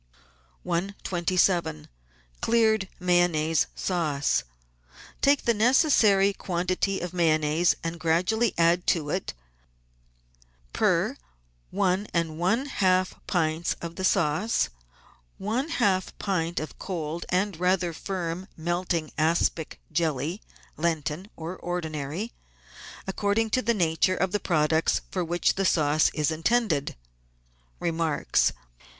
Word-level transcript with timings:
127— 0.65 1.85
CLEARED 2.41 2.89
MAYONNAISE 2.99 3.67
SAUCE 3.75 4.43
Take 5.21 5.43
the 5.45 5.53
necessary 5.53 6.33
quantity 6.33 6.99
of 6.99 7.13
Mayonnaise 7.13 7.75
and 7.83 7.99
gradually 7.99 8.55
add 8.57 8.87
to 8.87 9.11
it, 9.11 9.35
per 10.73 11.15
one 11.69 12.07
and 12.15 12.39
one 12.39 12.65
half 12.65 13.13
pints 13.27 13.75
of 13.79 13.95
the 13.95 14.03
sauce, 14.03 14.69
one 15.37 15.69
half 15.69 16.17
pint 16.17 16.59
of 16.59 16.79
cold 16.79 17.23
and 17.29 17.59
rather 17.59 17.93
firm 17.93 18.47
melting 18.57 19.11
aspic 19.19 19.79
jelly— 19.91 20.41
Lenten 20.85 21.29
or 21.35 21.55
ordinary, 21.57 22.33
according 23.05 23.51
to 23.51 23.61
the 23.61 23.75
nature 23.75 24.15
of 24.17 24.31
the 24.31 24.39
products 24.39 25.01
for 25.11 25.23
which 25.23 25.53
the 25.53 25.63
sauce 25.65 26.09
is 26.15 26.31
intended. 26.31 26.95
Remarks. 27.79 28.51